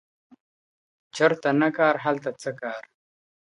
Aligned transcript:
¬ 0.57 1.15
چرته 1.15 1.49
نه 1.61 1.69
کار، 1.77 1.95
هلته 2.05 2.29
څه 2.41 2.49
کار. 2.61 2.83